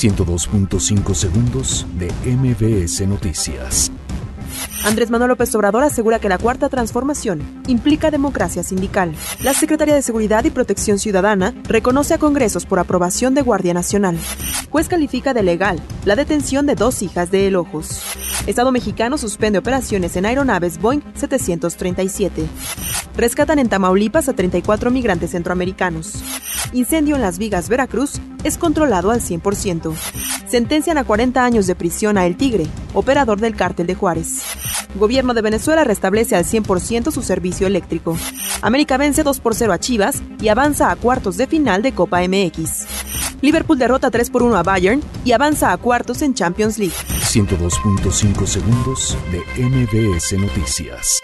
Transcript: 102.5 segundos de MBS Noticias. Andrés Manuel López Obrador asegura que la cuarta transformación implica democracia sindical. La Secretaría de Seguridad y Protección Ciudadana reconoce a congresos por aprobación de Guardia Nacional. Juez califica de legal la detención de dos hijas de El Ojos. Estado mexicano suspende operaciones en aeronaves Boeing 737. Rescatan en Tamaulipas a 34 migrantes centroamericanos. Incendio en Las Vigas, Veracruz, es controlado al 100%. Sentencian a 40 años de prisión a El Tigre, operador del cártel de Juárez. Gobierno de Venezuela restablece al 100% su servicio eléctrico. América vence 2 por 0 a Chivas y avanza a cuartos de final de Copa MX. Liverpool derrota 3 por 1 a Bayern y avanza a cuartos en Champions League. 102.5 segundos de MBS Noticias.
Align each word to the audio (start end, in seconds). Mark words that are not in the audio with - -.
102.5 0.00 1.14
segundos 1.14 1.86
de 1.98 2.10
MBS 2.24 3.06
Noticias. 3.06 3.92
Andrés 4.82 5.10
Manuel 5.10 5.28
López 5.28 5.54
Obrador 5.54 5.82
asegura 5.82 6.18
que 6.18 6.30
la 6.30 6.38
cuarta 6.38 6.70
transformación 6.70 7.42
implica 7.66 8.10
democracia 8.10 8.62
sindical. 8.62 9.14
La 9.42 9.52
Secretaría 9.52 9.94
de 9.94 10.00
Seguridad 10.00 10.42
y 10.44 10.50
Protección 10.50 10.98
Ciudadana 10.98 11.52
reconoce 11.64 12.14
a 12.14 12.18
congresos 12.18 12.64
por 12.64 12.78
aprobación 12.78 13.34
de 13.34 13.42
Guardia 13.42 13.74
Nacional. 13.74 14.16
Juez 14.70 14.88
califica 14.88 15.34
de 15.34 15.42
legal 15.42 15.78
la 16.06 16.16
detención 16.16 16.64
de 16.64 16.76
dos 16.76 17.02
hijas 17.02 17.30
de 17.30 17.48
El 17.48 17.56
Ojos. 17.56 18.00
Estado 18.46 18.72
mexicano 18.72 19.18
suspende 19.18 19.58
operaciones 19.58 20.16
en 20.16 20.24
aeronaves 20.24 20.80
Boeing 20.80 21.02
737. 21.14 22.46
Rescatan 23.18 23.58
en 23.58 23.68
Tamaulipas 23.68 24.30
a 24.30 24.32
34 24.32 24.90
migrantes 24.90 25.32
centroamericanos. 25.32 26.14
Incendio 26.72 27.16
en 27.16 27.22
Las 27.22 27.38
Vigas, 27.38 27.68
Veracruz, 27.68 28.20
es 28.44 28.56
controlado 28.56 29.10
al 29.10 29.20
100%. 29.20 29.94
Sentencian 30.46 30.98
a 30.98 31.04
40 31.04 31.44
años 31.44 31.66
de 31.66 31.74
prisión 31.74 32.16
a 32.16 32.26
El 32.26 32.36
Tigre, 32.36 32.66
operador 32.94 33.40
del 33.40 33.56
cártel 33.56 33.86
de 33.86 33.94
Juárez. 33.94 34.42
Gobierno 34.94 35.34
de 35.34 35.42
Venezuela 35.42 35.84
restablece 35.84 36.36
al 36.36 36.44
100% 36.44 37.10
su 37.10 37.22
servicio 37.22 37.66
eléctrico. 37.66 38.16
América 38.62 38.96
vence 38.96 39.22
2 39.22 39.40
por 39.40 39.54
0 39.54 39.72
a 39.72 39.78
Chivas 39.78 40.22
y 40.40 40.48
avanza 40.48 40.90
a 40.90 40.96
cuartos 40.96 41.36
de 41.36 41.46
final 41.46 41.82
de 41.82 41.92
Copa 41.92 42.20
MX. 42.22 42.86
Liverpool 43.40 43.78
derrota 43.78 44.10
3 44.10 44.30
por 44.30 44.42
1 44.42 44.56
a 44.56 44.62
Bayern 44.62 45.02
y 45.24 45.32
avanza 45.32 45.72
a 45.72 45.76
cuartos 45.76 46.22
en 46.22 46.34
Champions 46.34 46.78
League. 46.78 46.94
102.5 46.94 48.46
segundos 48.46 49.16
de 49.32 49.64
MBS 49.64 50.32
Noticias. 50.38 51.22